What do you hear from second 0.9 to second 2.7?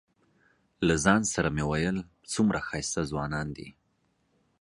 ځان سره مې ویل څومره